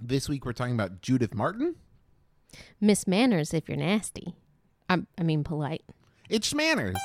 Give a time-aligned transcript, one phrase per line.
[0.00, 1.74] This week we're talking about Judith Martin.
[2.80, 4.34] Miss Manners if you're nasty.
[4.88, 5.82] I, I mean, polite.
[6.28, 6.96] It's Schmanners.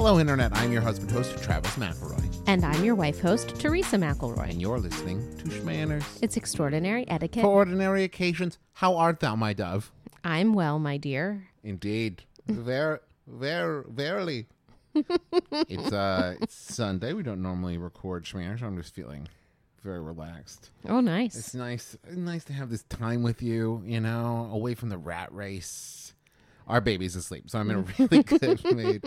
[0.00, 0.56] Hello, Internet.
[0.56, 4.48] I'm your husband host, Travis McElroy, And I'm your wife host, Teresa McElroy.
[4.48, 6.04] and you're listening to Schmanners.
[6.22, 7.42] It's extraordinary etiquette.
[7.42, 9.92] For ordinary occasions, how art thou, my dove?
[10.24, 11.48] I'm well, my dear.
[11.62, 12.22] Indeed.
[12.48, 14.46] Ver, ver, verily.
[14.94, 17.12] it's uh, it's Sunday.
[17.12, 18.62] We don't normally record Schmanners.
[18.62, 19.28] I'm just feeling
[19.84, 20.70] very relaxed.
[20.88, 21.36] Oh, nice.
[21.36, 23.82] It's nice, nice to have this time with you.
[23.84, 25.99] You know, away from the rat race.
[26.70, 29.04] Our baby's asleep, so I'm in a really good mood.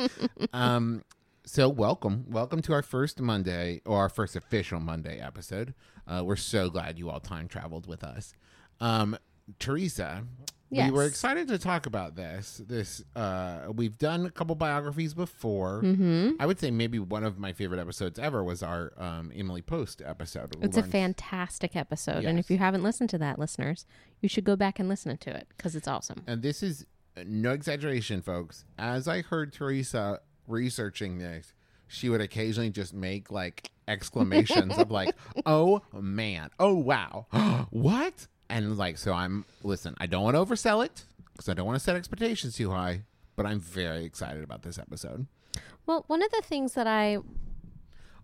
[0.52, 1.05] Um,
[1.46, 5.73] so welcome, welcome to our first Monday or our first official Monday episode.
[6.05, 8.34] Uh, we're so glad you all time traveled with us.
[8.82, 9.18] Um,
[9.60, 10.26] Teresa,
[10.70, 12.62] we were excited to talk about this.
[12.68, 15.82] This uh, we've done a couple biographies before.
[15.84, 16.32] mm-hmm.
[16.40, 20.01] I would say maybe one of my favorite episodes ever was our um, Emily Post
[20.05, 20.55] episode.
[20.55, 22.26] We It's a fantastic episode.
[22.26, 23.85] And if you haven't listened to that, listeners,
[24.21, 26.23] you should go back and listen to it because it's awesome.
[26.27, 26.85] And this is
[27.26, 28.66] no exaggeration, folks.
[28.78, 31.54] As I heard Teresa researching this,
[31.88, 37.28] she would occasionally just make like exclamations of like, "Oh man, oh wow,
[37.70, 39.96] what?" And like, so I'm listen.
[40.00, 41.04] I don't want to oversell it
[41.34, 43.02] because I don't want to set expectations too high.
[43.36, 45.26] But I'm very excited about this episode.
[45.86, 47.18] Well, one of the things that I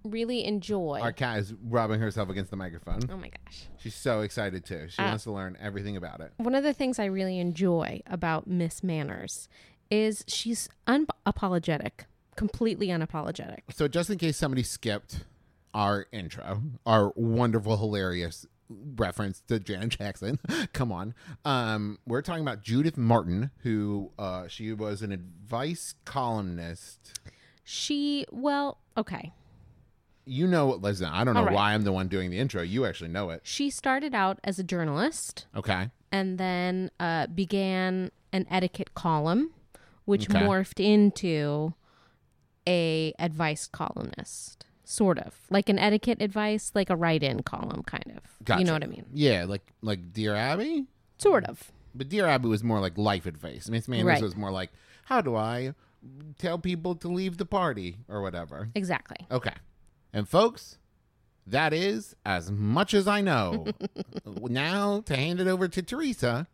[0.04, 1.00] really enjoy.
[1.02, 3.02] Our cat is rubbing herself against the microphone.
[3.12, 3.64] oh my gosh.
[3.78, 4.88] She's so excited too.
[4.90, 6.32] She Uh, wants to learn everything about it.
[6.38, 9.50] One of the things I really enjoy about Miss Manners
[9.92, 12.06] is she's unapologetic,
[12.36, 13.60] completely unapologetic.
[13.74, 15.26] So, just in case somebody skipped
[15.74, 20.40] our intro, our wonderful, hilarious reference to Janet Jackson,
[20.74, 21.14] come on.
[21.44, 27.20] Um, we're talking about Judith Martin, who uh, she was an advice columnist.
[27.64, 29.34] She, well, okay.
[30.32, 31.54] You know, listen, I don't know right.
[31.54, 32.62] why I'm the one doing the intro.
[32.62, 33.42] You actually know it.
[33.44, 35.90] She started out as a journalist Okay.
[36.12, 39.50] and then uh, began an etiquette column,
[40.06, 40.40] which Okay.
[40.40, 41.74] morphed into
[42.68, 48.24] a advice columnist, sort of like an etiquette advice, like a write-in column, kind of.
[48.44, 48.60] Gotcha.
[48.60, 49.06] You know what I mean?
[49.12, 50.86] Yeah, like like Dear Abby.
[51.18, 51.72] Sort of.
[51.96, 53.68] But Dear Abby was more like life advice.
[53.68, 54.22] Miss Manners Right.
[54.22, 54.70] was more like,
[55.06, 55.74] how do I
[56.38, 58.70] tell people to leave the party or whatever.
[58.76, 59.26] Exactly.
[59.32, 59.54] Okay.
[60.14, 60.78] And folks,
[61.46, 63.68] that is as much as I know.
[64.26, 66.48] now to hand it over to Teresa,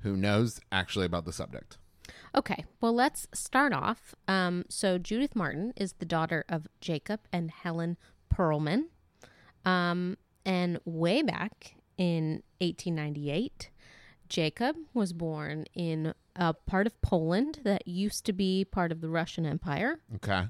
[0.00, 1.78] who knows actually about the subject.
[2.34, 4.14] Okay, well, let's start off.
[4.28, 7.96] Um, so, Judith Martin is the daughter of Jacob and Helen
[8.32, 8.84] Perlman.
[9.64, 13.70] Um, and way back in 1898,
[14.28, 19.08] Jacob was born in a part of Poland that used to be part of the
[19.08, 19.98] Russian Empire.
[20.16, 20.46] Okay.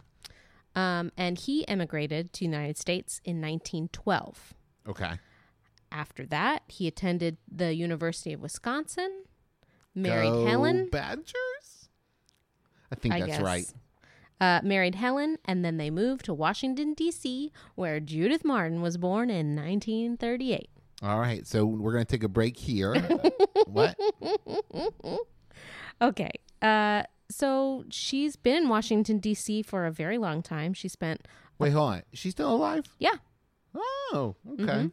[0.77, 4.55] Um, and he emigrated to the United States in 1912.
[4.89, 5.13] Okay.
[5.91, 9.25] After that, he attended the University of Wisconsin,
[9.95, 10.89] married Go Helen.
[10.91, 11.89] Badgers?
[12.93, 13.41] I think I that's guess.
[13.41, 13.73] right.
[14.39, 19.31] Uh, married Helen, and then they moved to Washington, D.C., where Judith Martin was born
[19.31, 20.69] in 1938.
[21.03, 21.47] All right.
[21.47, 22.95] So we're going to take a break here.
[23.67, 23.99] what?
[26.03, 26.31] Okay.
[26.63, 29.63] Uh, so she's been in Washington, D.C.
[29.63, 30.73] for a very long time.
[30.75, 31.27] She spent,
[31.59, 32.03] Wait, hold on.
[32.13, 32.87] She's still alive?
[32.99, 33.15] yeah.
[33.75, 34.65] Oh, okay.
[34.65, 34.87] Mm-hmm.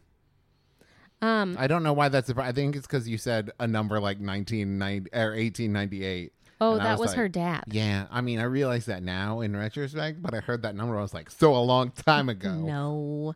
[1.26, 2.30] Um, I don't know why that's.
[2.30, 6.32] surpri- I think it's because you said a number like 1990 or 1898.
[6.60, 7.64] oh, And that was was, like, her dad.
[7.68, 10.98] Yeah, I mean, I realize that now in retrospect, but I heard that number.
[10.98, 12.52] I was like, so a long time ago.
[12.64, 13.34] No.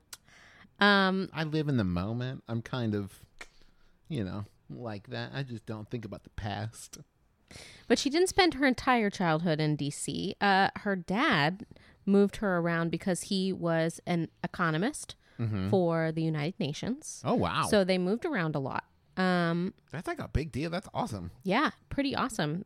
[0.81, 2.44] Um, I live in the moment.
[2.47, 3.12] I'm kind of,
[4.09, 5.31] you know, like that.
[5.34, 6.99] I just don't think about the past.
[7.87, 10.35] But she didn't spend her entire childhood in D.C.
[10.41, 11.65] Uh, her dad
[12.06, 15.15] moved her around because he was an economist
[15.71, 17.23] for the United Nations.
[17.25, 18.85] Oh wow, So they moved around a lot.
[19.17, 20.69] Um, that's like a big deal.
[20.71, 21.31] That's awesome.
[21.45, 22.65] yeah, pretty awesome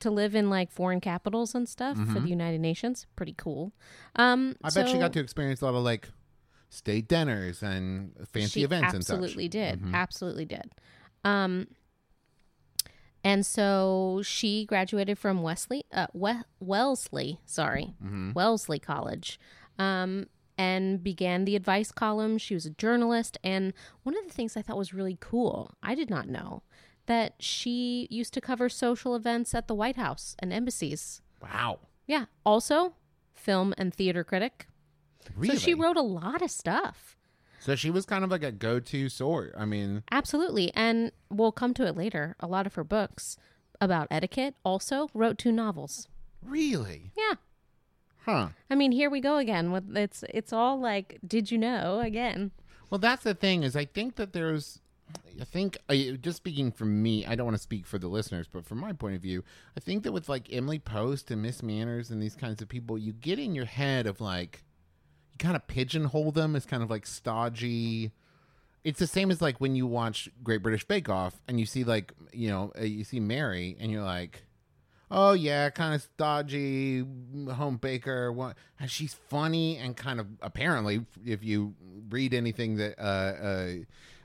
[0.00, 3.06] to live in like foreign capitals and stuff for the United Nations.
[3.16, 3.72] Pretty cool.
[4.16, 4.66] Um, Mm-hmm.
[4.66, 6.08] I bet she got to experience a lot of like
[6.68, 9.94] state dinners and fancy events absolutely did, Mhm.
[9.94, 10.70] absolutely did.
[11.24, 11.68] Um,
[13.24, 18.34] and so she graduated from Wesley, uh, we- Wellesley, sorry, Mhm.
[18.34, 19.38] Wellesley College.
[19.78, 20.26] Um,
[20.58, 22.36] and began the advice column.
[22.38, 23.38] She was a journalist.
[23.42, 23.72] And
[24.02, 26.62] one of the things I thought was really cool, I did not know
[27.06, 31.22] that she used to cover social events at the White House and embassies.
[31.40, 31.80] Wow.
[32.06, 32.26] Yeah.
[32.44, 32.94] Also,
[33.34, 34.68] film and theater critic.
[35.34, 35.56] Really?
[35.56, 37.16] So she wrote a lot of stuff.
[37.64, 39.54] So she was kind of like a go-to sort.
[39.56, 40.72] I mean, Absolutely.
[40.74, 42.34] And we'll come to it later.
[42.40, 43.36] A lot of her books
[43.80, 46.08] about etiquette also wrote two novels.
[46.44, 47.12] really?
[47.16, 47.34] Yeah.
[48.24, 48.48] Huh.
[48.70, 52.52] I mean, here we go again with it's it's all like did you know again.
[52.90, 54.80] Well, that's the thing is I think that there's
[55.40, 58.46] I think I, just speaking for me, I don't want to speak for the listeners,
[58.50, 59.42] but from my point of view,
[59.76, 62.96] I think that with like Emily Post and Miss Manners and these kinds of people,
[62.96, 64.62] you get in your head of like
[65.32, 68.12] you kind of pigeonhole them as kind of like stodgy.
[68.84, 71.84] It's the same as like when you watch Great British Bake Off and you see
[71.84, 74.44] like you know uh, you see Mary and you're like,
[75.10, 77.04] oh yeah, kind of stodgy
[77.52, 78.32] home baker.
[78.32, 78.56] What?
[78.80, 81.74] And she's funny and kind of apparently, if you
[82.10, 83.02] read anything that uh,
[83.46, 83.72] uh,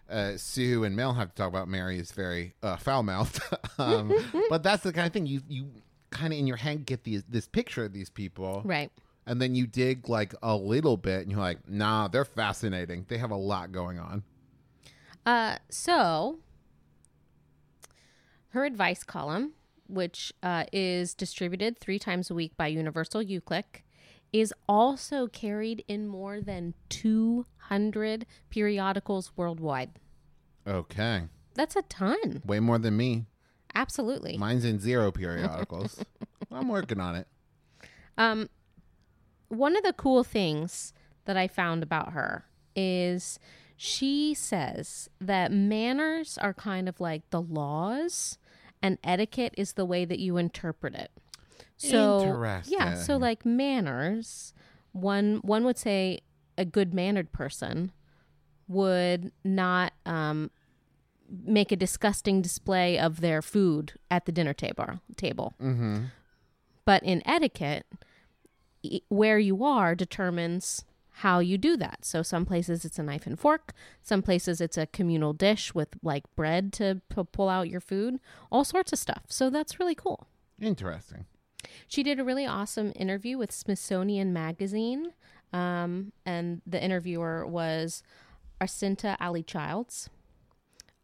[0.10, 3.42] uh, Sue and Mel have to talk about, Mary is very uh, foul mouthed.
[3.78, 4.14] um,
[4.50, 5.68] but that's the kind of thing you you
[6.10, 8.92] kind of in your head get these this picture of these people, Right.
[9.28, 13.06] And then you dig like a little bit, and you're like, nah, they're fascinating.
[13.08, 14.24] They have a lot going on.
[15.26, 16.40] Uh, so
[18.50, 19.52] her advice column,
[19.88, 23.84] which uh, is distributed three times a week by Universal UClick,
[24.34, 29.92] is also carried in more than 200 periodicals worldwide.
[30.66, 31.24] Okay,
[31.56, 32.42] That's a ton.
[32.46, 33.26] way more than me.
[33.76, 34.38] Absolutely.
[34.38, 36.04] Mine's in zero periodicals.
[36.52, 37.28] I'm working on it.
[38.18, 38.50] Um,
[39.50, 40.94] one of the cool things
[41.26, 42.46] that I found about her
[42.76, 43.40] is
[43.76, 48.38] she says that manners are kind of like the laws
[48.82, 51.12] and etiquette is the way that you interpret it.
[51.78, 52.20] So
[52.68, 54.54] yeah, so like manners,
[54.94, 56.22] one one would say
[56.58, 57.92] a good mannered person
[58.68, 60.50] would not um,
[61.30, 65.54] make a disgusting display of their food at the dinner table table.
[65.62, 66.06] Mm-hmm.
[66.86, 67.86] But in etiquette,
[69.10, 70.84] where you are determines
[71.22, 72.06] how you do that.
[72.06, 75.90] So some places it's a knife and fork, some places it's a communal dish with
[76.04, 78.20] like bread to p- pull out your food,
[78.52, 79.24] all sorts of stuff.
[79.28, 80.28] So that's really cool.
[80.62, 81.26] Interesting.
[81.88, 85.14] She did a really awesome interview with Smithsonian Magazine,
[85.52, 88.04] um, and the interviewer was
[88.62, 90.10] Arcynta Ali Childs.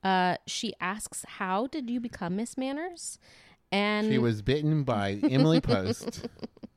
[0.04, 3.18] Uh, she asks, "How did you become Miss Manners?"
[3.72, 6.28] And She was bitten by Emily Post.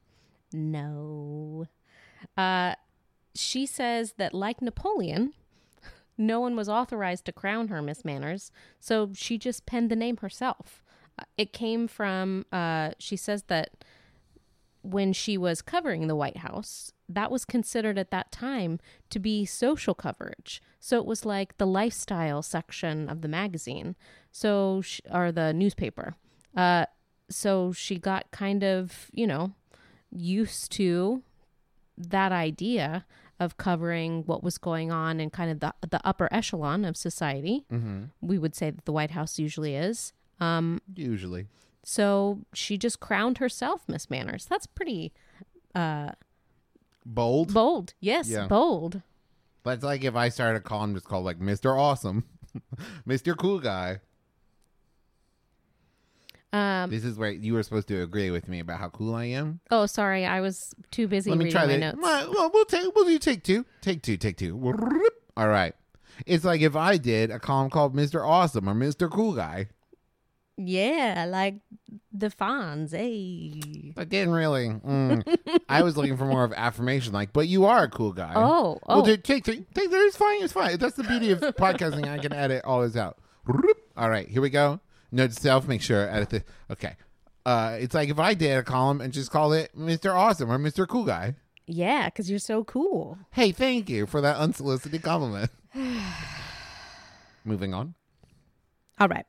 [0.56, 1.66] No.
[2.36, 2.74] Uh,
[3.34, 5.34] she says that, like Napoleon,
[6.18, 8.50] no one was authorized to crown her Miss Manners,
[8.80, 10.82] so she just penned the name herself.
[11.18, 13.84] Uh, It came from, uh, she says that
[14.82, 18.78] when she was covering the White House, that was considered at that time
[19.10, 20.62] to be social coverage.
[20.80, 23.96] So it was like the lifestyle section of the magazine,
[24.30, 26.14] so sh- or the newspaper.
[26.56, 26.86] Uh,
[27.28, 29.52] so she got kind of, you know,
[30.16, 31.22] used to
[31.98, 33.04] that idea
[33.38, 37.64] of covering what was going on in kind of the the upper echelon of society.
[37.70, 38.04] mm-hmm.
[38.20, 40.12] We would say that the White House usually is.
[40.40, 41.46] Um, Usually.
[41.82, 44.44] so she just crowned herself Miss Manners.
[44.46, 45.12] That's pretty
[45.74, 46.10] uh,
[47.04, 47.54] Bold.
[47.54, 47.94] bold.
[48.00, 48.46] Yes, Yeah.
[48.46, 49.02] bold.
[49.64, 51.76] That's like if I started a column just called like Mr.
[51.78, 52.24] Awesome,
[53.08, 53.36] Mr.
[53.36, 54.00] Cool Guy.
[56.56, 59.24] Um, This is where you were supposed to agree with me about how cool I
[59.26, 59.60] am.
[59.70, 61.78] oh, sorry, I was too busy Let me reading try my that.
[61.80, 61.98] notes.
[62.02, 64.56] Well, well, we'll take we'll do take two, take two, take two.
[65.36, 65.74] All right.
[66.24, 68.26] It's like if I did a column called Mr.
[68.26, 69.10] Awesome or Mr.
[69.10, 69.68] Cool Guy.
[70.58, 71.56] Yeah, like
[72.12, 72.92] the Fonz.
[72.92, 73.92] Hey.
[73.98, 74.68] I didn't really.
[74.70, 75.36] mm.
[75.68, 78.32] I was looking for more of affirmation, like, but you are a cool guy.
[78.34, 79.66] Oh, Well, oh, dude, take three.
[79.74, 79.98] Take three.
[79.98, 80.42] It's fine.
[80.42, 80.78] It's fine.
[80.78, 82.08] That's the beauty of podcasting.
[82.08, 83.18] I can edit all this out.
[83.98, 84.80] All right, here we go.
[85.12, 85.66] Note to self.
[85.68, 86.42] Make sure edit this.
[86.70, 86.96] Okay.
[87.44, 90.12] Uh, it's like if I did a column and just called it Mr.
[90.14, 90.86] Awesome or Mr.
[90.88, 91.34] Cool Guy.
[91.68, 93.18] yeah, because you're so cool.
[93.30, 95.50] Hey, thank you for that unsolicited compliment.
[97.44, 97.94] Moving on.
[98.98, 99.26] All right.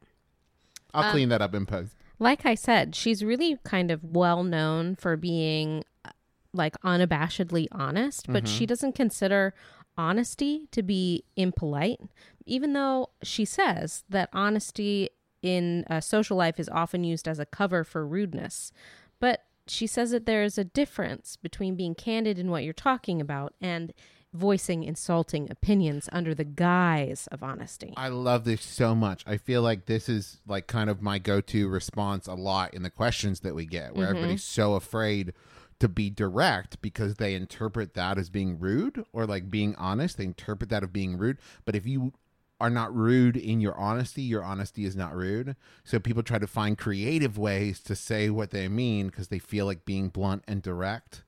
[0.93, 1.93] I'll Um, clean that up in post.
[2.19, 6.09] like I said, she's really kind of well known for being uh,
[6.53, 9.53] like unabashedly honest, but she doesn't consider
[9.97, 11.99] honesty to be impolite,
[12.45, 15.09] even though she says that honesty
[15.41, 18.71] in uh, social life is often used as a cover for rudeness.
[19.19, 23.19] But she says that there is a difference between being candid in what you're talking
[23.19, 23.93] about and
[24.33, 27.93] voicing insulting opinions under the guise of honesty.
[27.97, 29.23] I love this so much.
[29.25, 32.89] I feel like this is like kind of my go-to response a lot in the
[32.89, 35.33] questions that we get, where everybody's so afraid
[35.79, 40.17] to be direct because they interpret that as being rude or like being honest.
[40.17, 41.37] They interpret that of being rude.
[41.65, 42.13] But if you
[42.59, 45.55] are not rude in your honesty, your honesty is not rude.
[45.83, 49.65] So people try to find creative ways to say what they mean because they feel
[49.65, 51.23] like being blunt and direct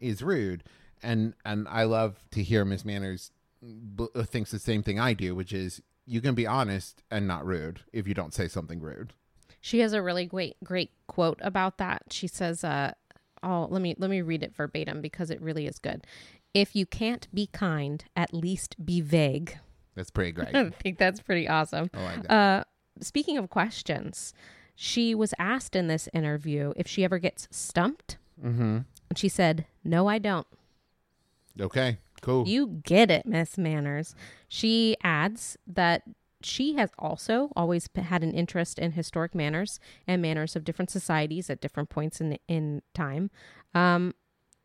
[0.00, 0.64] is rude.
[1.02, 3.30] And and I love to hear Miss Manners
[3.62, 7.28] b- uh, thinks the same thing I do, which is you can be honest and
[7.28, 9.12] not rude if you don't say something rude.
[9.60, 12.02] She has a really great great quote about that.
[12.10, 12.94] She says, uh,
[13.42, 16.04] "Oh, let me let me read it verbatim because it really is good.
[16.52, 19.58] If you can't be kind, at least be vague."
[19.94, 20.48] That's pretty great.
[20.54, 21.90] I think that's pretty awesome.
[21.94, 22.32] I like that.
[22.32, 22.64] Uh,
[23.00, 24.32] speaking of questions,
[24.74, 28.78] she was asked in this interview if she ever gets stumped, mm-hmm.
[29.08, 30.46] and she said, "No, I don't."
[31.60, 32.46] Okay, cool.
[32.48, 34.14] You get it, Miss Manners.
[34.48, 36.02] She adds that
[36.42, 41.50] she has also always had an interest in historic manners and manners of different societies
[41.50, 43.30] at different points in in time,
[43.74, 44.14] um,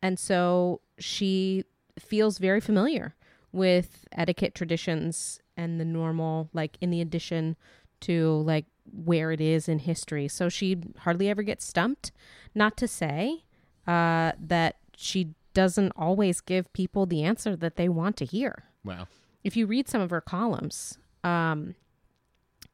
[0.00, 1.64] and so she
[1.98, 3.15] feels very familiar
[3.56, 7.56] with etiquette traditions and the normal, like in the addition
[8.02, 10.28] to like where it is in history.
[10.28, 12.12] So she hardly ever gets stumped.
[12.54, 13.44] Not to say
[13.86, 18.64] uh, that she doesn't always give people the answer that they want to hear.
[18.84, 19.08] wow.
[19.42, 21.76] If you read some of her columns, um,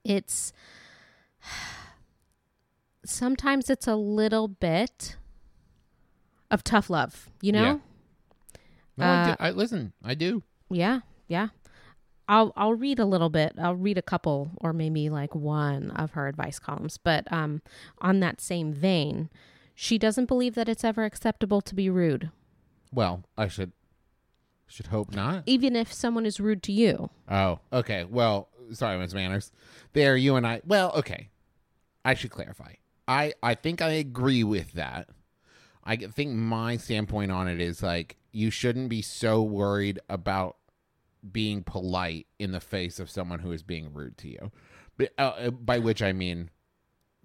[0.05, 0.53] it's
[3.05, 5.17] sometimes it's a little bit
[6.51, 7.81] of tough love, you know?
[8.97, 9.93] No, I, do, Uh, I listen.
[10.05, 10.43] I do.
[10.73, 11.49] Yeah, yeah.
[12.29, 13.55] I'll I'll read a little bit.
[13.59, 16.97] I'll read a couple or maybe like one of her advice columns.
[16.99, 17.62] But um
[18.00, 19.29] on that same vein,
[19.75, 22.31] she doesn't believe that it's ever acceptable to be rude,
[22.93, 23.73] Well, I should
[24.67, 25.43] should hope not.
[25.47, 27.11] even if someone is rude to you.
[27.29, 28.05] Oh, okay.
[28.05, 29.52] Well, sorry, Miss Manners.
[29.93, 30.62] There, you and I.
[30.64, 31.29] Well, okay.
[32.05, 32.75] I should clarify.
[33.07, 35.09] I I think I agree with that.
[35.85, 40.57] I think my standpoint on it is like you shouldn't be so worried about
[41.31, 44.50] being polite in the face of someone who is being rude to you.
[44.97, 46.50] But, uh, uh, by which I mean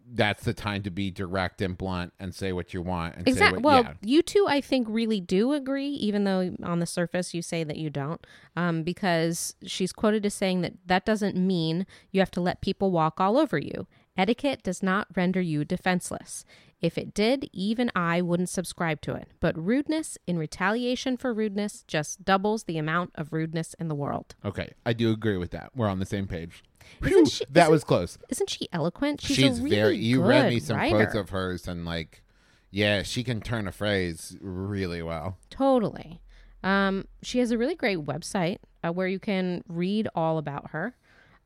[0.10, 3.32] that's the time to be direct and blunt and say what you want and say
[3.32, 3.58] Exactly.
[3.58, 3.94] what Well, yeah.
[4.01, 7.75] you two, I think, really do agree, even though on the surface you say that
[7.75, 8.25] you don't,
[8.56, 12.89] um, because she's quoted as saying that that doesn't mean you have to let people
[12.89, 13.86] walk all over you.
[14.18, 16.46] Etiquette does not render you defenseless.
[16.80, 19.30] If it did, even I wouldn't subscribe to it.
[19.40, 24.36] But rudeness in retaliation for rudeness just doubles the amount of rudeness in the world.
[24.46, 25.72] Okay, I do agree with that.
[25.76, 26.64] We're on the same page.
[27.02, 28.18] Isn't she- that was close.
[28.30, 29.22] Isn't she eloquent?
[29.22, 29.98] She's, She's, really very.
[29.98, 30.96] You read me some writer.
[30.96, 32.24] quotes of hers, and like,
[32.70, 35.38] yeah, she can turn a phrase really well.
[35.50, 36.22] Totally.
[36.64, 40.96] Um, she has a really great website uh, where you can read all about her.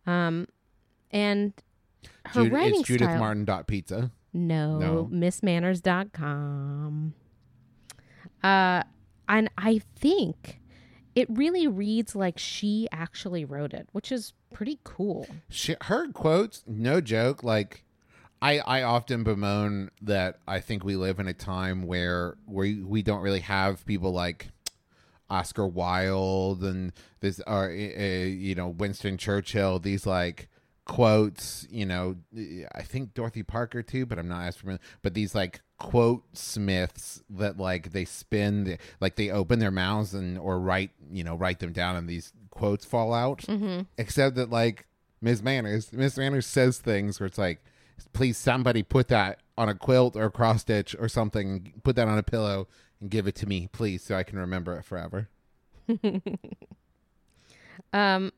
[0.06, 0.48] Um,
[1.10, 1.54] and
[2.26, 3.18] her Jud- writing it's style.
[3.18, 4.12] Martin dot pizza.
[4.34, 5.10] No, No.
[5.12, 7.14] missmanners.com.
[8.44, 8.84] Uh,
[9.30, 10.60] and I think
[11.16, 15.28] it really reads like she actually wrote it, which is pretty cool.
[15.50, 17.44] She, her quotes, no joke.
[17.44, 17.84] Like,
[18.42, 23.02] I I often bemoan that I think we live in a time where we we
[23.04, 24.50] don't really have people like
[25.30, 29.78] Oscar Wilde and this or uh, you know Winston Churchill.
[29.78, 30.50] These like
[30.91, 32.17] quotes, you know,
[32.75, 34.81] I think Dorothy Parker too, but I'm not as familiar.
[35.01, 40.13] But these like quote smiths that like they spin, the, like they open their mouths
[40.13, 43.39] and or write, you know, write them down, and these quotes fall out.
[43.43, 43.83] Mm-hmm.
[43.98, 44.86] Except that like
[45.21, 45.41] Ms.
[45.41, 46.17] Manners, Ms.
[46.17, 47.63] Manners says things where it's like,
[48.12, 52.10] please somebody put that on a quilt or a cross stitch or something, put that
[52.10, 52.67] on a pillow
[53.00, 55.29] and give it to me, please, so I can remember it forever.
[57.93, 58.31] Um,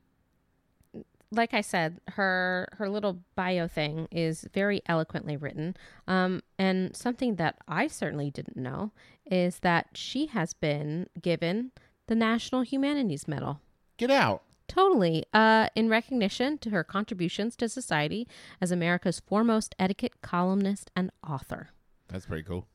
[1.34, 5.75] like I said, her her little bio thing is very eloquently written.
[6.08, 8.92] Um, and something that I certainly didn't know
[9.25, 11.72] is that she has been given
[12.08, 13.62] the National Humanities Medal.
[13.98, 14.44] Get out.
[14.68, 15.25] Totally.
[15.34, 18.28] Uh, in recognition to her contributions to society
[18.62, 21.70] as America's foremost etiquette columnist and author.
[22.08, 22.68] That's pretty cool.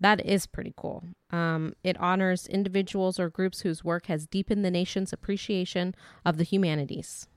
[0.00, 1.04] That is pretty cool.
[1.30, 6.44] Um, it honors individuals or groups whose work has deepened the nation's appreciation of the
[6.44, 7.28] humanities.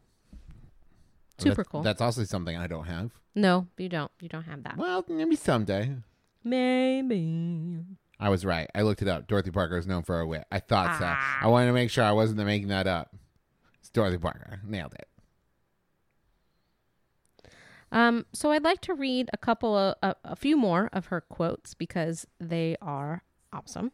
[1.38, 1.82] Super That's- cool.
[1.82, 3.12] That's also something I don't have.
[3.36, 4.12] No, you don't.
[4.22, 4.77] You don't have that.
[4.77, 5.96] Well, maybe someday.
[6.44, 7.84] Maybe.
[8.20, 8.70] I was right.
[8.74, 9.27] I looked it up.
[9.27, 10.46] Dorothy Parker is known for her wit.
[10.51, 11.06] I thought so.
[11.06, 11.39] Ah.
[11.42, 13.13] I wanted to make sure I wasn't making that up.
[13.80, 14.62] It's Dorothy Parker.
[14.63, 15.10] Nailed it.
[17.92, 21.22] Um, so I'd like to read a couple of a, a few more of her
[21.22, 23.24] quotes because they are
[23.54, 23.92] awesome.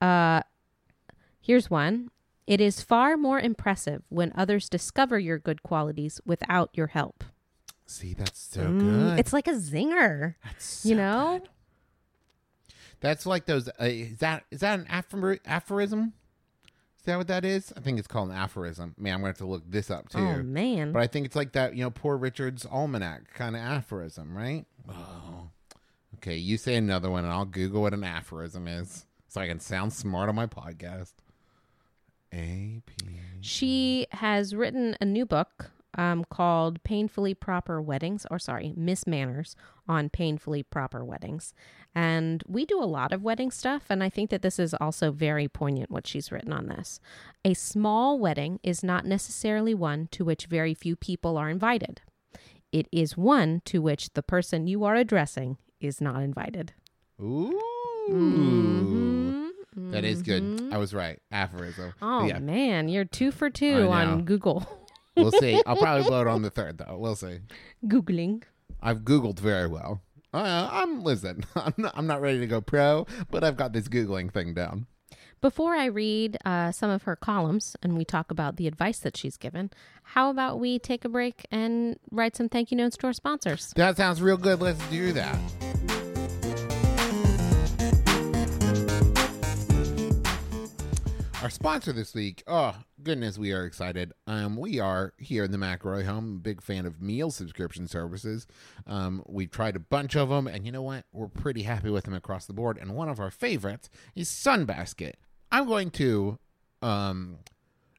[0.00, 0.42] Uh,
[1.40, 2.10] here's one.
[2.46, 7.24] It is far more impressive when others discover your good qualities without your help.
[7.86, 9.18] See, that's so Mm, good.
[9.20, 11.38] It's like a zinger, That's so you know?
[11.40, 11.48] good.
[13.00, 13.68] That's like those.
[13.68, 16.12] Uh, is that is that an aphorism?
[16.96, 17.72] Is Is that what that is?
[17.76, 18.94] I think it's called an aphorism.
[18.96, 20.18] Man, I'm gonna have to look this up too.
[20.18, 20.92] Oh man.
[20.92, 24.64] But I think it's like that, you know, Poor Richard's Almanac kind of aphorism, right?
[24.88, 25.50] Oh.
[26.16, 29.60] Okay, you say another one and I'll Google what an aphorism is so I can
[29.60, 31.12] sound smart on my podcast.
[32.34, 33.20] A P.
[33.40, 39.54] She has written a new book um, called Painfully Proper Weddings, or sorry, Miss Manners
[39.86, 41.54] on Painfully Proper Weddings.
[41.94, 45.12] And we do a lot of wedding stuff, and I think that this is also
[45.12, 46.98] very poignant what she's written on this.
[47.44, 52.00] A small wedding is not necessarily one to which very few people are invited,
[52.72, 56.72] it is one to which the person you are addressing is not invited.
[57.20, 57.60] Ooh.
[59.78, 60.42] Mhm, That is good.
[60.42, 60.72] mhm.
[60.72, 61.20] I was right.
[61.30, 61.92] Aphorism.
[62.00, 62.38] Oh yeah.
[62.38, 64.66] man, you're two for two on Google.
[65.16, 65.60] We'll see.
[65.66, 66.96] I'll probably blow it on the third though.
[66.98, 67.38] We'll see.
[67.86, 68.42] Googling.
[68.82, 70.02] I've Googled very well.
[70.32, 71.44] Uh, I'm listen.
[71.54, 74.86] I'm not, I'm not ready to go pro, but I've got this googling thing down.
[75.40, 79.14] Before I read uh, some of her columns and we talk about the advice that
[79.16, 79.70] she's given,
[80.02, 83.72] how about we take a break and write some thank you notes to our sponsors?
[83.76, 84.60] That sounds real good.
[84.62, 85.38] Let's do that.
[91.44, 94.14] Our sponsor this week, oh goodness, we are excited.
[94.26, 98.46] Um, we are here in the McElroy home, big fan of meal subscription services.
[98.86, 101.04] Um, we've tried a bunch of them, and you know what?
[101.12, 102.78] We're pretty happy with them across the board.
[102.80, 105.16] And one of our favorites is Sunbasket.
[105.52, 106.38] I'm going to
[106.80, 107.40] um,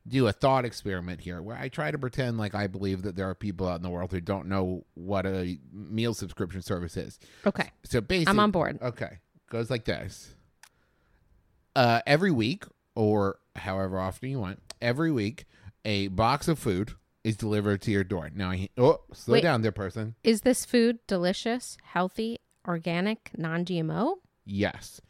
[0.08, 3.30] do a thought experiment here where I try to pretend like I believe that there
[3.30, 7.20] are people out in the world who don't know what a meal subscription service is.
[7.46, 8.80] Okay, So basically, I'm on board.
[8.82, 9.20] Okay,
[9.52, 10.34] goes like this.
[11.75, 12.64] Uh, every week,
[12.96, 15.46] or however often you want, every week,
[15.84, 18.30] a box of food is delivered to your door.
[18.34, 19.42] Now, oh, slow Wait.
[19.42, 20.16] down there, person.
[20.24, 24.16] Is this food delicious, healthy, organic, non GMO?
[24.46, 25.02] Yes.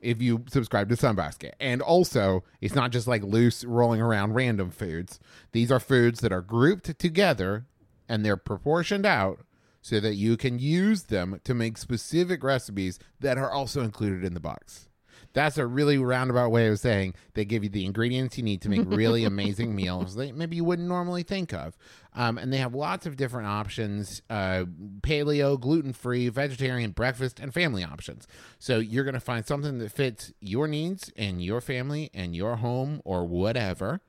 [0.00, 1.52] If you subscribe to Sunbasket.
[1.58, 5.18] And also, it's not just like loose rolling around random foods.
[5.52, 7.66] These are foods that are grouped together
[8.08, 9.40] and they're proportioned out
[9.80, 14.34] so that you can use them to make specific recipes that are also included in
[14.34, 14.88] the box.
[15.34, 18.68] That's a really roundabout way of saying they give you the ingredients you need to
[18.68, 21.76] make really amazing meals that maybe you wouldn't normally think of.
[22.14, 24.64] Um, and they have lots of different options uh,
[25.00, 28.26] paleo, gluten free, vegetarian, breakfast, and family options.
[28.58, 32.56] So you're going to find something that fits your needs and your family and your
[32.56, 34.00] home or whatever.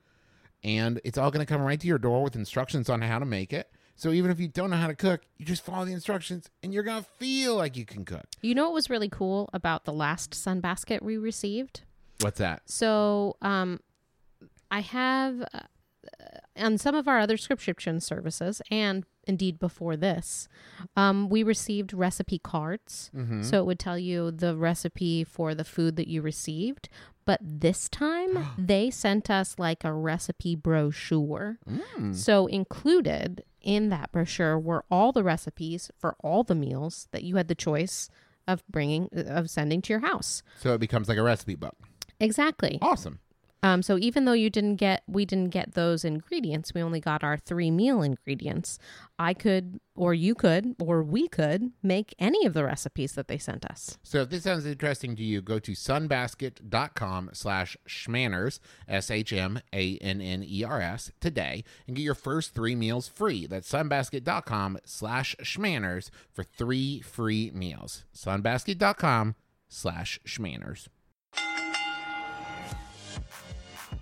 [0.62, 3.26] And it's all going to come right to your door with instructions on how to
[3.26, 3.70] make it.
[3.96, 6.72] So even if you don't know how to cook, you just follow the instructions and
[6.72, 8.26] you're going to feel like you can cook.
[8.42, 11.80] You know what was really cool about the last Sunbasket we received?
[12.20, 12.62] What's that?
[12.66, 13.80] So, um,
[14.70, 15.60] I have uh,
[16.56, 20.48] on some of our other subscription services, and indeed before this,
[20.96, 23.10] um, we received recipe cards.
[23.14, 23.42] Mm-hmm.
[23.42, 26.88] So it would tell you the recipe for the food that you received.
[27.24, 31.58] But this time, they sent us like a recipe brochure.
[31.68, 32.14] Mm.
[32.14, 37.36] So included in that brochure were all the recipes for all the meals that you
[37.36, 38.08] had the choice
[38.48, 40.42] of bringing of sending to your house.
[40.56, 41.76] So it becomes like a recipe book.
[42.20, 42.78] Exactly.
[42.80, 43.18] Awesome.
[43.62, 46.72] Um, so even though you didn't get, we didn't get those ingredients.
[46.74, 48.78] We only got our three meal ingredients.
[49.18, 53.38] I could, or you could, or we could make any of the recipes that they
[53.38, 53.98] sent us.
[54.02, 59.52] So if this sounds interesting to you, go to sunbasket.com slash schmanners, S-H-M-A-N-N-E-R-S,
[61.20, 63.46] today and get your first three meals free.
[63.46, 68.04] That's sunbasket.com slash schmanners for three free meals.
[68.14, 69.34] Sunbasket.com
[69.68, 70.88] slash schmanners.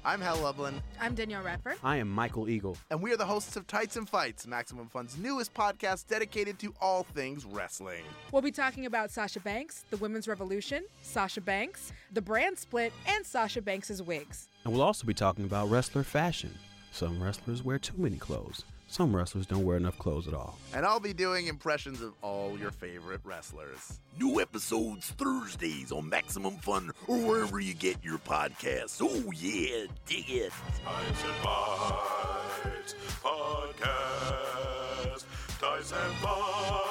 [0.06, 1.76] I'm Hal Lublin, I'm Danielle Radford.
[1.82, 2.76] I am Michael Eagle.
[2.90, 6.74] and we are the hosts of Tights and Fights, Maximum Fun's newest podcast dedicated to
[6.80, 8.04] all things wrestling.
[8.30, 13.24] We'll be talking about Sasha Banks, the women's revolution, Sasha Banks, the brand split, and
[13.24, 14.48] Sasha Banks' wigs.
[14.64, 16.54] And we'll also be talking about wrestler fashion.
[16.92, 18.64] Some wrestlers wear too many clothes.
[18.94, 20.56] Some wrestlers don't wear enough clothes at all.
[20.72, 23.98] And I'll be doing impressions of all your favorite wrestlers.
[24.20, 29.00] New episodes Thursdays on Maximum Fun or wherever you get your podcasts.
[29.02, 30.52] Oh yeah, dig it.
[30.84, 35.24] Tights and Fights Podcast.
[35.58, 36.83] Tights and Fights.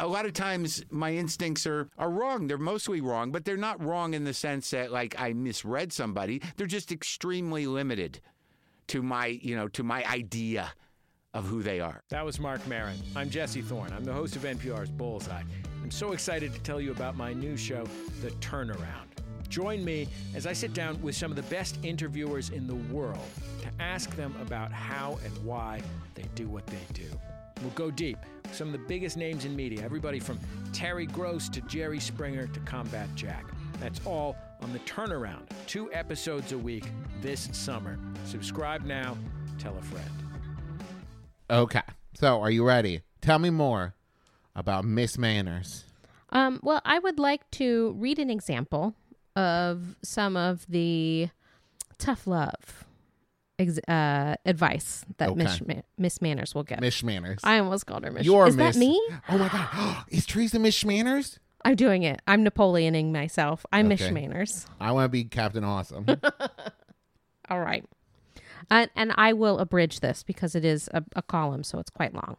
[0.00, 2.46] A lot of times my instincts are, are wrong.
[2.46, 6.40] They're mostly wrong, but they're not wrong in the sense that like I misread somebody.
[6.56, 8.18] They're just extremely limited
[8.86, 10.72] to my, you know, to my idea
[11.34, 12.02] of who they are.
[12.08, 12.96] That was Marc Maron.
[13.14, 13.92] I'm Jesse Thorn.
[13.92, 15.42] I'm the host of NPR's Bullseye.
[15.82, 17.86] I'm so excited to tell you about my new show,
[18.22, 19.06] The Turnaround.
[19.50, 23.18] Join me as I sit down with some of the best interviewers in the world
[23.60, 25.82] to ask them about how and why
[26.14, 27.04] they do what they do.
[27.60, 28.18] We'll go deep
[28.52, 30.38] some of the biggest names in media, everybody from
[30.72, 33.44] Terry Gross to Jerry Springer to Combat Jack.
[33.78, 35.42] That's all on the turnaround.
[35.66, 36.84] Two episodes a week
[37.20, 37.98] this summer.
[38.24, 39.16] Subscribe now.
[39.58, 40.10] Tell a friend.
[41.48, 41.82] Okay.
[42.14, 43.02] So, are you ready?
[43.20, 43.94] Tell me more
[44.54, 45.84] about Miss Manners.
[46.30, 48.94] Um, well, I would like to read an example
[49.36, 51.30] of some of the
[51.98, 52.84] tough love
[53.60, 55.42] ex- uh, advice that Okay.
[55.44, 56.80] Miss, Ma- Miss Manners will give.
[56.80, 57.40] Miss Manners.
[57.44, 58.24] I almost called her Miss.
[58.26, 58.74] You're Is Miss.
[58.76, 59.00] that me?
[59.28, 60.04] Oh my God.
[60.08, 61.38] Is Teresa Miss Manners?
[61.64, 62.20] I'm doing it.
[62.26, 63.66] I'm Napoleoning myself.
[63.72, 64.66] I'm Miss Manners.
[64.80, 66.06] I want to be Captain Awesome.
[67.50, 67.84] All right.
[68.70, 72.14] And, and I will abridge this because it is a, a column, so it's quite
[72.14, 72.36] long.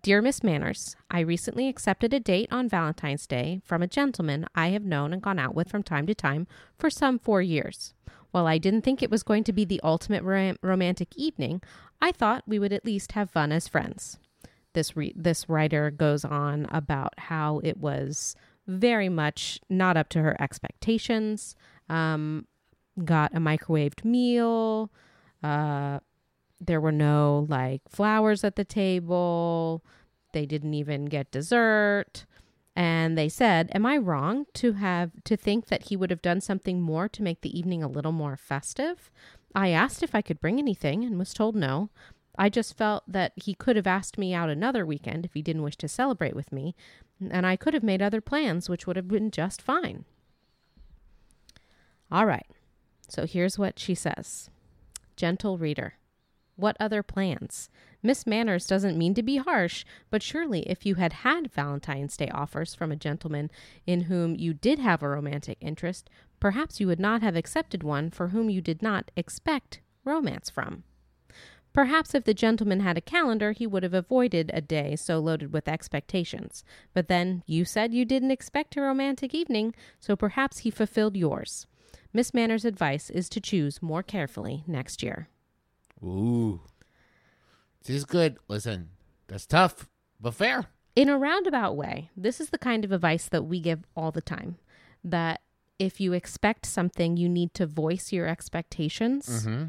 [0.00, 4.68] Dear Miss Manners, I recently accepted a date on Valentine's Day from a gentleman I
[4.68, 6.46] have known and gone out with from time to time
[6.78, 7.94] for some four years.
[8.30, 11.62] While I didn't think it was going to be the ultimate rom- romantic evening,
[12.00, 14.18] I thought we would at least have fun as friends.
[14.74, 18.36] This re- this writer goes on about how it was
[18.66, 21.56] very much not up to her expectations.
[21.88, 22.46] Um,
[23.04, 24.90] got a microwaved meal.
[25.42, 26.00] Uh,
[26.60, 29.82] there were no like flowers at the table.
[30.32, 32.26] They didn't even get dessert.
[32.78, 36.40] And they said, "Am I wrong to have to think that he would have done
[36.40, 39.10] something more to make the evening a little more festive?"
[39.52, 41.90] I asked if I could bring anything and was told no.
[42.38, 45.64] I just felt that he could have asked me out another weekend if he didn't
[45.64, 46.76] wish to celebrate with me,
[47.20, 50.04] and I could have made other plans which would have been just fine.
[52.12, 52.46] All right.
[53.08, 54.50] So here's what she says
[55.16, 55.94] Gentle reader,
[56.58, 57.70] what other plans?
[58.02, 62.28] Miss Manners doesn't mean to be harsh, but surely if you had had Valentine's Day
[62.28, 63.50] offers from a gentleman
[63.86, 68.10] in whom you did have a romantic interest, perhaps you would not have accepted one
[68.10, 70.82] for whom you did not expect romance from.
[71.72, 75.52] Perhaps if the gentleman had a calendar, he would have avoided a day so loaded
[75.52, 76.64] with expectations.
[76.92, 81.68] But then you said you didn't expect a romantic evening, so perhaps he fulfilled yours.
[82.12, 85.28] Miss Manners' advice is to choose more carefully next year.
[86.02, 86.60] Ooh.
[87.84, 88.38] This is good.
[88.48, 88.90] Listen,
[89.28, 89.88] that's tough,
[90.20, 90.66] but fair.
[90.94, 94.20] In a roundabout way, this is the kind of advice that we give all the
[94.20, 94.58] time
[95.04, 95.40] that
[95.78, 99.66] if you expect something, you need to voice your expectations, mm-hmm.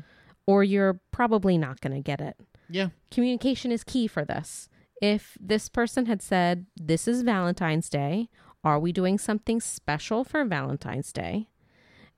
[0.47, 2.35] or you're probably not going to get it.
[2.69, 2.89] Yeah.
[3.11, 4.69] Communication is key for this.
[5.01, 8.29] If this person had said, This is Valentine's Day,
[8.63, 11.47] are we doing something special for Valentine's Day?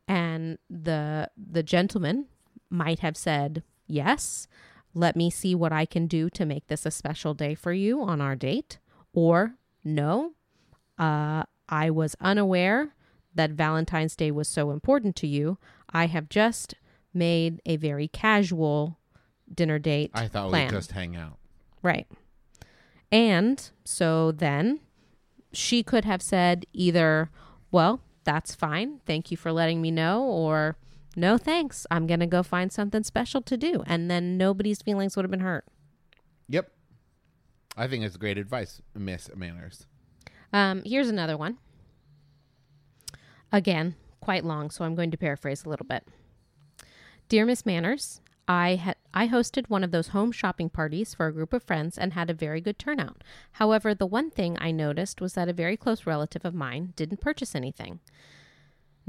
[0.08, 2.28] And the the gentleman
[2.70, 4.48] might have said, Yes,
[4.94, 8.02] let me see what I can do to make this a special day for you
[8.02, 8.80] on our date.
[9.14, 10.34] Or no,
[10.98, 12.94] uh, I was unaware
[13.34, 15.58] that Valentine's Day was so important to you.
[15.90, 16.76] I have just
[17.14, 18.98] made a very casual
[19.54, 20.12] dinner date.
[20.14, 20.68] I thought plan.
[20.68, 21.38] we'd just hang out.
[21.82, 22.08] Right.
[23.12, 24.80] And so then
[25.52, 27.30] she could have said either,
[27.72, 29.02] well, that's fine.
[29.06, 30.78] Thank you for letting me know, or
[31.16, 31.86] no thanks.
[31.92, 33.84] I'm going to go find something special to do.
[33.86, 35.66] And then nobody's feelings would have been hurt.
[36.50, 36.72] Yep.
[37.78, 39.88] I think it's great advice, Miss Manners.
[40.54, 41.58] Um, here's another one.
[43.52, 46.08] Again, quite long, so I'm going to paraphrase a little bit.
[47.30, 51.34] Dear Miss Manners, I had I hosted one of those home shopping parties for a
[51.34, 53.24] group of friends and had a very good turnout.
[53.54, 57.22] However, the one thing I noticed was that a very close relative of mine didn't
[57.22, 58.00] purchase anything.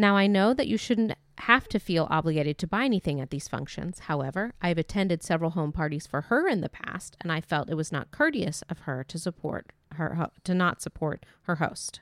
[0.02, 3.46] Now, I know that you shouldn't have to feel obligated to buy anything at these
[3.46, 4.00] functions.
[4.00, 7.76] However, I've attended several home parties for her in the past, and I felt it
[7.76, 12.00] was not courteous of her to support her to not support her host.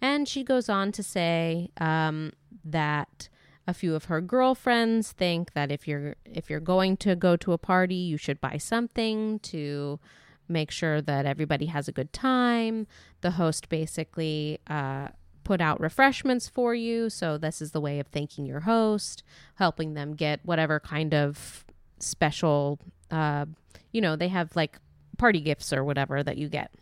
[0.00, 2.32] And she goes on to say um,
[2.64, 3.28] that
[3.66, 7.52] a few of her girlfriends think that if you're if you're going to go to
[7.52, 10.00] a party, you should buy something to
[10.48, 12.86] make sure that everybody has a good time.
[13.20, 15.08] The host basically uh,
[15.44, 19.22] put out refreshments for you, so this is the way of thanking your host,
[19.56, 21.64] helping them get whatever kind of
[21.98, 22.78] special,
[23.10, 23.46] uh,
[23.92, 24.78] you know, they have like
[25.18, 26.72] party gifts or whatever that you get.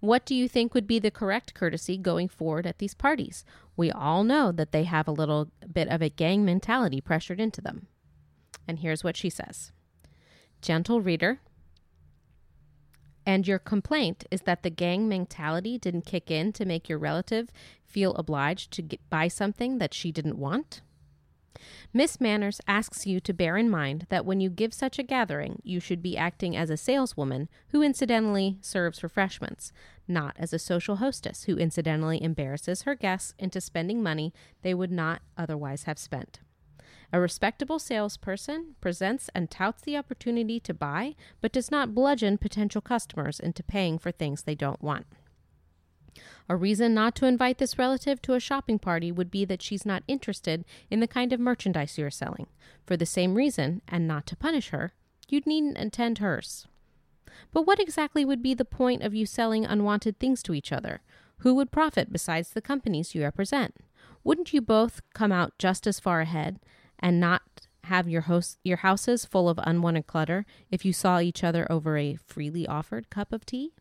[0.00, 3.44] What do you think would be the correct courtesy going forward at these parties?
[3.76, 7.60] We all know that they have a little bit of a gang mentality pressured into
[7.60, 7.88] them.
[8.66, 9.72] And here's what she says
[10.62, 11.40] Gentle reader,
[13.28, 17.52] and your complaint is that the gang mentality didn't kick in to make your relative
[17.84, 20.80] feel obliged to get, buy something that she didn't want?
[21.92, 25.60] Miss Manners asks you to bear in mind that when you give such a gathering,
[25.62, 29.72] you should be acting as a saleswoman who incidentally serves refreshments,
[30.06, 34.90] not as a social hostess who incidentally embarrasses her guests into spending money they would
[34.90, 36.40] not otherwise have spent.
[37.10, 42.82] A respectable salesperson presents and touts the opportunity to buy, but does not bludgeon potential
[42.82, 45.06] customers into paying for things they don't want.
[46.50, 49.86] A reason not to invite this relative to a shopping party would be that she's
[49.86, 52.46] not interested in the kind of merchandise you're selling.
[52.86, 54.92] For the same reason, and not to punish her,
[55.28, 56.66] you needn't attend hers.
[57.52, 61.00] But what exactly would be the point of you selling unwanted things to each other?
[61.38, 63.76] Who would profit besides the companies you represent?
[64.24, 66.58] Wouldn't you both come out just as far ahead
[66.98, 67.42] and not
[67.84, 71.96] have your host your houses full of unwanted clutter if you saw each other over
[71.96, 73.72] a freely offered cup of tea?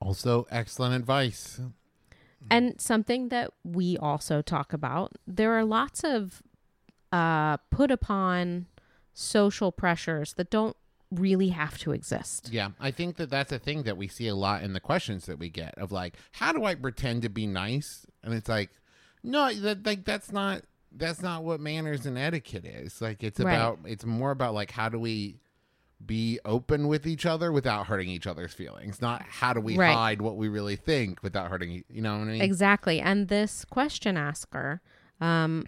[0.00, 1.60] Also, excellent advice.
[2.50, 6.42] And something that we also talk about, there are lots of
[7.12, 8.66] uh, put upon
[9.12, 10.76] social pressures that don't
[11.10, 12.48] really have to exist.
[12.52, 15.26] Yeah, I think that that's a thing that we see a lot in the questions
[15.26, 18.06] that we get of like, how do I pretend to be nice?
[18.22, 18.70] And it's like,
[19.22, 20.62] no, that like that's not
[20.92, 23.00] that's not what manners and etiquette is.
[23.00, 23.54] Like it's Right.
[23.54, 25.36] about it's more about like how do we
[26.04, 29.94] be open with each other without hurting each other's feelings, not how do we Right.
[29.94, 31.84] hide what we really think without hurting.
[31.90, 32.40] You know what I mean?
[32.42, 33.00] Exactly.
[33.00, 34.80] And this question asker
[35.20, 35.66] um,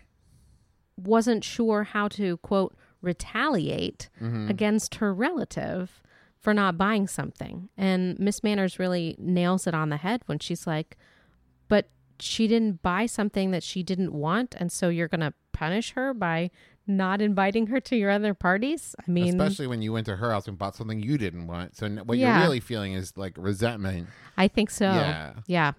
[0.97, 6.01] wasn't sure how to, quote, retaliate against her relative
[6.39, 7.69] for not buying something.
[7.77, 10.97] And Miss Manners really nails it on the head when she's like,
[12.23, 14.55] she didn't buy something that she didn't want.
[14.59, 16.51] And so you're going to punish her by
[16.87, 18.95] not inviting her to your other parties?
[18.99, 21.77] I mean, Especially when you went to her house and bought something you didn't want.
[21.77, 22.39] So what Yeah.
[22.39, 24.09] you're really feeling is like resentment.
[24.37, 24.87] I think so.
[24.87, 25.35] Yeah.
[25.47, 25.73] Yeah.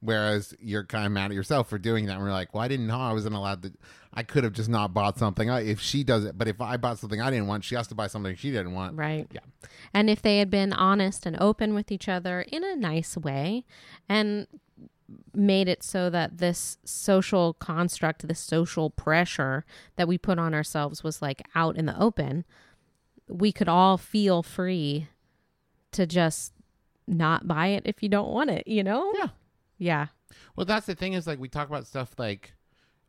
[0.00, 2.14] Whereas you're kind of mad at yourself for doing that.
[2.14, 3.72] And we're like, well, I didn't know I wasn't allowed to.
[4.12, 5.48] I could have just not bought something.
[5.48, 7.86] I, if she does it, but if I bought something I didn't want, she has
[7.86, 8.96] to buy something she didn't want.
[8.96, 9.28] Right.
[9.30, 9.40] Yeah.
[9.94, 13.64] And if they had been honest and open with each other in a nice way
[14.08, 14.48] and
[15.34, 19.64] made it so that this social construct, this social pressure
[19.96, 22.44] that we put on ourselves was like out in the open,
[23.28, 25.08] we could all feel free
[25.92, 26.52] to just
[27.06, 29.12] not buy it if you don't want it, you know?
[29.18, 29.28] Yeah.
[29.78, 30.06] Yeah.
[30.56, 32.54] Well, that's the thing is like we talk about stuff like,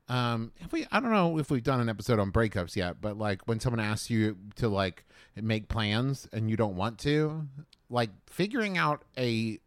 [0.09, 3.17] um, if we I don't know if we've done an episode on breakups yet, but
[3.17, 7.47] like when someone asks you to like make plans and you don't want to,
[7.89, 9.59] like figuring out a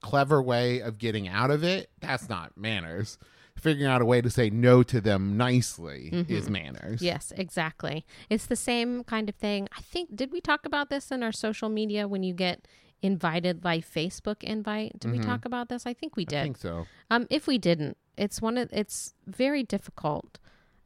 [0.00, 3.18] clever way of getting out of it, that's not manners.
[3.56, 7.02] Figuring out a way to say no to them nicely is manners.
[7.02, 8.06] Yes, exactly.
[8.30, 9.68] It's the same kind of thing.
[9.76, 12.68] I think did we talk about this in our social media when you get
[13.02, 15.00] invited by Facebook invite?
[15.00, 15.86] Did we talk about this?
[15.86, 16.38] I think we did.
[16.38, 16.86] I think so.
[17.10, 20.38] Um, if we didn't, it's one of it's very difficult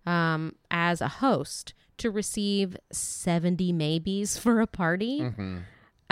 [0.07, 5.59] um, as a host to receive seventy maybes for a party, Mm-hmm.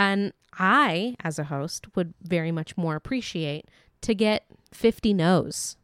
[0.01, 3.65] And I, as a host, would very much more appreciate
[4.01, 5.77] to get fifty no's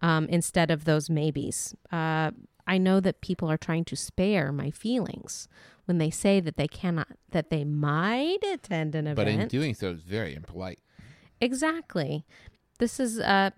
[0.00, 1.74] um, instead of those maybes.
[1.90, 2.30] Uh,
[2.66, 5.48] I know that people are trying to spare my feelings
[5.86, 9.16] when they say that they cannot, that they might attend an event.
[9.16, 10.80] But in doing so, it's very impolite.
[11.40, 12.24] Exactly.
[12.78, 13.50] This is uh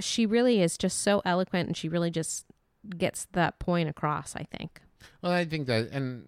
[0.00, 2.44] she really is just so eloquent and she really just
[2.96, 4.80] gets that point across, I think.
[5.22, 6.24] Well, I think that, and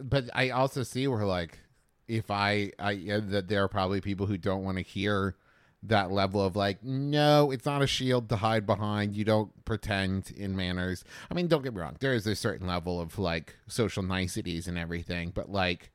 [0.00, 1.58] but I also see where like
[2.08, 5.36] if I I yeah, that there are probably people who don't want to hear
[5.82, 9.14] that level of like no it's not a shield to hide behind.
[9.16, 11.04] You don't pretend in manners.
[11.30, 14.66] I mean don't get me wrong there is a certain level of like social niceties
[14.66, 15.90] and everything but like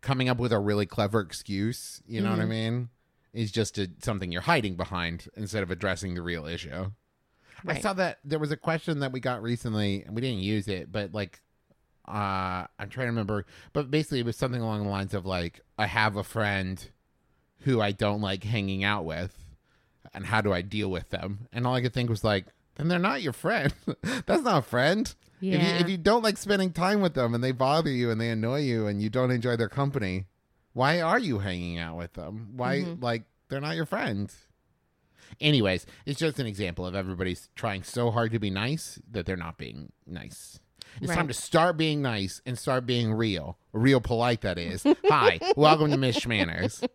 [0.00, 2.50] coming up with a really clever excuse you know what i mm-hmm.
[2.50, 2.88] mean
[3.34, 6.90] is just a, something you're hiding behind instead of addressing the real issue.
[7.66, 10.68] I saw that there was a question that we got recently, and we didn't use
[10.68, 11.40] it, but like,
[12.06, 13.46] uh, I'm trying to remember.
[13.72, 16.84] But basically, it was something along the lines of like, I have a friend
[17.60, 19.36] who I don't like hanging out with,
[20.12, 21.48] and how do I deal with them?
[21.52, 23.72] And all I could think was like, then they're not your friend.
[24.26, 25.14] That's not a friend.
[25.40, 25.78] If you, Yeah.
[25.78, 28.60] if you don't like spending time with them and they bother you and they annoy
[28.60, 30.26] you and you don't enjoy their company,
[30.72, 32.50] why are you hanging out with them?
[32.56, 34.36] Why, like, they're not your friends.
[35.40, 39.36] Anyways, it's just an example of everybody's trying so hard to be nice that they're
[39.36, 40.60] not being nice.
[41.00, 43.58] It's time to start being nice and start being real.
[43.72, 44.84] Real polite, that is.
[45.06, 46.86] Hi, welcome to Miss Schmanners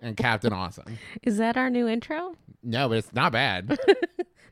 [0.00, 0.98] and Captain Awesome.
[1.22, 2.34] Is that our new intro?
[2.62, 3.78] No, but it's not bad.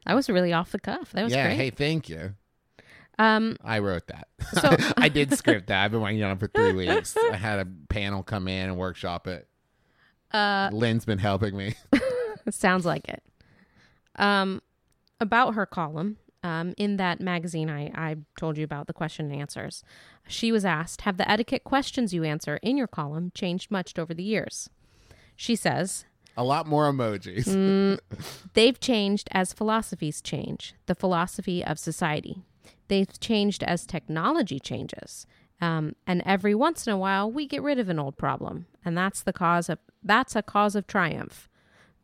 [0.06, 1.10] That was really off the cuff.
[1.10, 1.56] That was yeah, great.
[1.56, 2.34] hey, thank you.
[3.18, 4.28] Um I wrote that.
[4.52, 5.82] So- I did script that.
[5.84, 7.16] I've been working on it for three weeks.
[7.32, 9.48] I had a panel come in and workshop it.
[10.30, 11.74] uh Lynn's been helping me.
[12.50, 13.20] sounds like it.
[14.14, 14.62] Um
[15.18, 19.40] about her column, um, in that magazine I, I told you about the question and
[19.40, 19.82] answers.
[20.28, 24.14] She was asked, Have the etiquette questions you answer in your column changed much over
[24.14, 24.70] the years?
[25.34, 26.04] She says,
[26.36, 27.46] A lot more emojis.
[27.46, 27.98] Mm.
[28.54, 32.44] They've changed as philosophies change, the philosophy of society.
[32.86, 35.26] They've changed as technology changes.
[35.60, 38.96] Um, and every once in a while, we get rid of an old problem, and
[38.96, 41.48] that's the cause of that's a cause of triumph.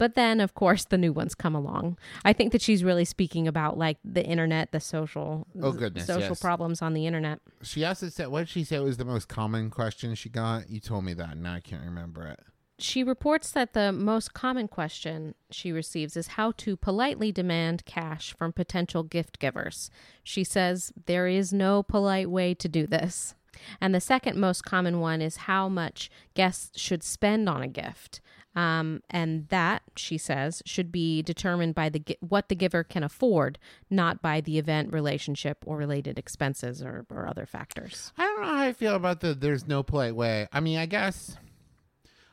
[0.03, 1.97] But then, of course, the new ones come along.
[2.25, 6.31] I think that she's really speaking about like the internet, the social, Oh, goodness, social
[6.31, 6.41] yes.
[6.41, 7.39] problems on the internet.
[7.63, 10.69] She also said, what did she say was the most common question she got?
[10.69, 12.41] You told me that, and now I can't remember it.
[12.81, 18.35] She reports that the most common question she receives is how to politely demand cash
[18.37, 19.89] from potential gift givers.
[20.25, 23.37] She says there is no polite way to do this.
[23.81, 28.21] And the second most common one is how much guests should spend on a gift.
[28.55, 33.59] Um, and that, she says, should be determined by the what the giver can afford,
[33.89, 38.13] not by the event, relationship, or related expenses or, or other factors.
[38.19, 40.49] I don't know how I feel about the there's no polite way.
[40.53, 41.37] I mean, I guess,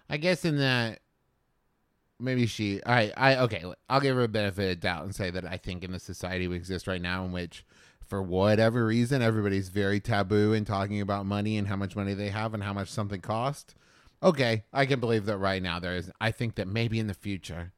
[0.10, 1.00] I guess in that
[2.20, 5.46] maybe she, I, I, okay, I'll give her a benefit of doubt and say that
[5.46, 7.66] I think in the society we exist right now in which,
[8.06, 12.30] for whatever reason, everybody's very taboo in talking about money and how much money they
[12.30, 13.74] have and how much something costs.
[14.22, 16.12] Okay, I can believe that right now there is.
[16.20, 17.72] I think that maybe in the future,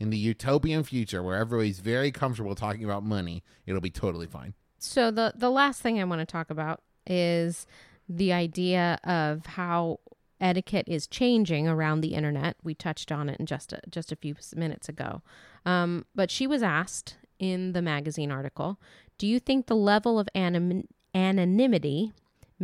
[0.00, 4.54] in the utopian future where everybody's very comfortable talking about money, it'll be totally fine.
[4.78, 7.66] So the the last thing I want to talk about is
[8.08, 10.00] the idea of how
[10.40, 12.56] etiquette is changing around the internet.
[12.62, 15.22] We touched on it in just a, just a few minutes ago.
[15.64, 18.80] Um, but she was asked in the magazine article,
[19.16, 22.12] "Do you think the level of anim- anonymity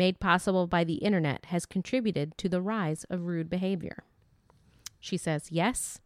[0.00, 3.98] made possible by the internet has contributed to the rise of rude behavior?"
[4.98, 6.00] She says, "Yes,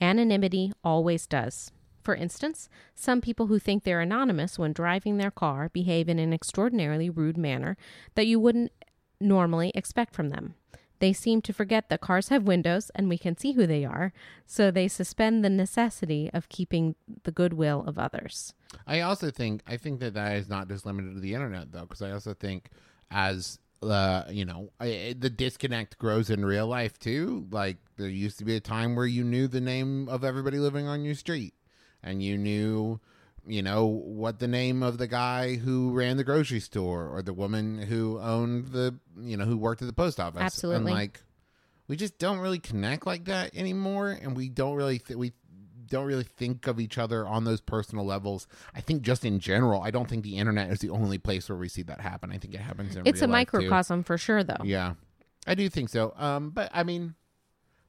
[0.00, 5.68] anonymity always does." For instance, some people who think they're anonymous when driving their car
[5.68, 7.76] behave in an extraordinarily rude manner
[8.14, 8.72] that you wouldn't
[9.20, 10.54] normally expect from them.
[10.98, 14.12] They seem to forget that cars have windows and we can see who they are,
[14.46, 18.54] so they suspend the necessity of keeping the goodwill of others.
[18.86, 21.86] I also think I think that that is not just limited to the internet though,
[21.86, 22.70] because I also think
[23.10, 27.46] as uh, you know, I, the disconnect grows in real life too.
[27.50, 30.86] Like there used to be a time where you knew the name of everybody living
[30.86, 31.54] on your street,
[32.02, 33.00] and you knew,
[33.46, 37.34] you know, what the name of the guy who ran the grocery store or the
[37.34, 40.42] woman who owned the, you know, who worked at the post office.
[40.42, 40.90] Absolutely.
[40.90, 41.22] And like,
[41.88, 45.32] we just don't really connect like that anymore, and we don't really th- we
[45.88, 48.46] don't really think of each other on those personal levels.
[48.74, 51.56] I think just in general, I don't think the internet is the only place where
[51.58, 52.32] we see that happen.
[52.32, 53.56] I think it happens in It's a real life, too.
[53.58, 54.62] microcosm for sure, though.
[54.64, 54.94] Yeah,
[55.46, 56.12] I do think so.
[56.16, 57.14] Um, but I mean,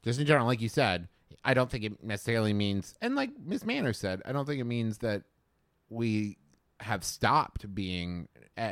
[0.03, 1.07] just in general, like you said,
[1.43, 4.65] I don't think it necessarily means, and like Miss Manners said, I don't think it
[4.65, 5.23] means that
[5.89, 6.37] we
[6.79, 8.71] have stopped being uh,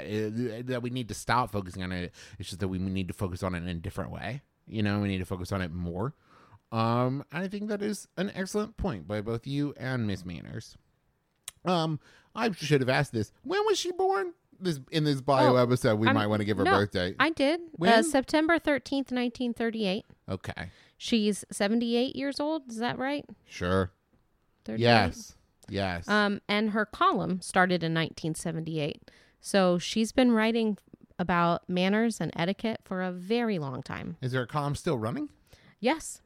[0.65, 2.13] that we need to stop focusing on it.
[2.39, 4.41] It's just that we need to focus on it in a different way.
[4.67, 6.13] You know, we need to focus on it more.
[6.75, 10.75] Um, I think that is an excellent point by both you and Miss Manners.
[11.63, 11.99] Um,
[12.35, 13.31] I should have asked this.
[13.43, 14.33] When was she born?
[14.59, 17.13] This in this bio Oh, episode, we I'm- might want to give her no, birthday.
[17.19, 17.59] I did.
[17.59, 18.03] Uh, When?
[18.03, 20.05] September 13th, 1938.
[20.29, 22.69] okay, She's 78 years old.
[22.69, 23.25] Is that right?
[23.45, 23.91] sure.
[24.63, 24.81] 38?
[24.81, 25.35] Yes,
[25.69, 26.07] yes.
[26.07, 29.11] Um, and her column started in 1978.
[29.41, 30.77] So she's been writing
[31.19, 34.17] about manners and etiquette for a very long time.
[34.21, 35.29] is there a column still running?
[35.79, 36.21] Yes.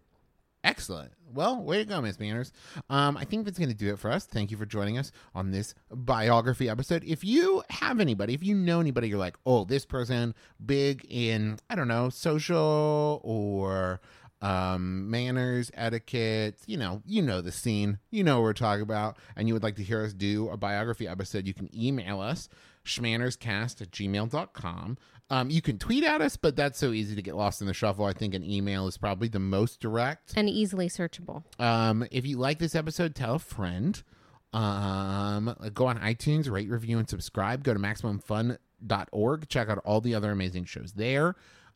[0.63, 1.13] Excellent.
[1.33, 2.51] Well, way to go, Miss Manners.
[2.89, 4.25] Um, I think that's going to do it for us.
[4.25, 7.03] Thank you for joining us on this biography episode.
[7.05, 11.59] If you have anybody, if you know anybody, you're like, oh, this person big in,
[11.69, 14.01] I don't know, social or
[14.41, 19.17] um, manners, etiquette, you know, you know the scene, you know what we're talking about,
[19.35, 22.49] and you would like to hear us do a biography episode, you can email us,
[22.85, 24.97] schmannerscast at gmail.com.
[25.31, 27.73] Um, you can tweet at us, but that's so easy to get lost in the
[27.73, 28.05] shuffle.
[28.05, 30.33] I think an email is probably the most direct.
[30.35, 31.43] And easily searchable.
[31.59, 34.01] Um, if you like this episode, tell a friend.
[34.53, 37.63] Um, go on iTunes, rate, review, and subscribe.
[37.63, 39.47] Go to MaximumFun.org.
[39.49, 41.35] Check out all the other amazing shows there.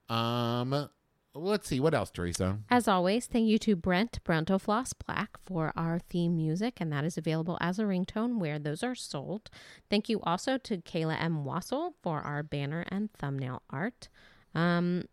[0.10, 0.90] Um,
[1.36, 1.80] let's see.
[1.80, 2.60] What else, Teresa?
[2.70, 7.18] As always, thank you to Brent Brentalfloss Black for our theme music, and that is
[7.18, 9.50] available as a ringtone where those are sold.
[9.90, 11.44] Thank you also to Kayla M.
[11.44, 14.10] Wasil for our banner and thumbnail art.
[14.56, 15.06] Um,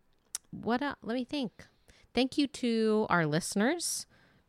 [0.51, 0.97] what else?
[1.01, 1.65] Let me think.
[2.13, 4.05] Thank you to our listeners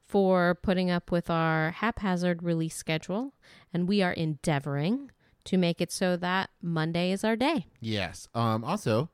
[0.07, 3.35] for putting up with our haphazard release schedule,
[3.73, 5.11] and we are endeavoring
[5.45, 7.67] to make it so that Monday is our day.
[7.81, 8.29] Yes.
[8.35, 9.09] Um, also,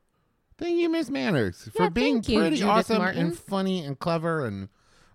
[0.59, 3.21] thank you, Miss Manners, for Yeah, being thank you, pretty Judith awesome Martin.
[3.27, 4.69] and funny and clever and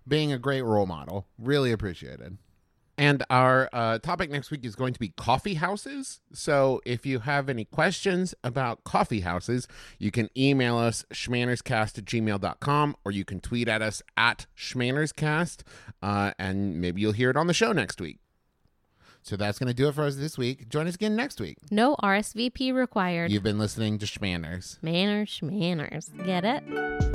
[0.07, 1.27] being a great role model.
[1.37, 2.37] Really appreciated.
[2.97, 6.21] And our uh, topic next week is going to be coffee houses.
[6.31, 9.67] So if you have any questions about coffee houses,
[9.99, 15.63] you can email us schmannerscast at gmail.com or you can tweet at us at schmannerscast
[16.01, 18.19] uh, and maybe you'll hear it on the show next week.
[19.25, 20.69] So that's going to do it for us this week.
[20.69, 21.57] Join us again next week.
[21.71, 23.31] No RSVP required.
[23.31, 24.77] You've been listening to Schmanners.
[24.83, 26.11] Manners, manners.
[26.23, 27.14] Get it?